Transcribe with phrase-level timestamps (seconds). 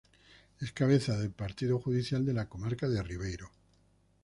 [0.59, 3.51] Es cabeza de partido judicial de la comarca del Ribeiro.